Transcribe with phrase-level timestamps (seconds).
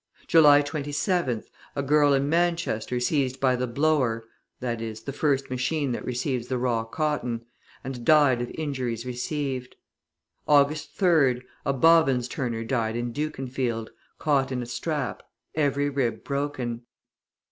[0.25, 1.43] July 27th,
[1.75, 4.23] a girl in Manchester seized by the blower
[4.59, 7.45] (the first machine that receives the raw cotton),
[7.83, 9.75] and died of injuries received.
[10.47, 15.21] August 3rd, a bobbins turner died in Dukenfield, caught in a strap,
[15.53, 16.81] every rib broken.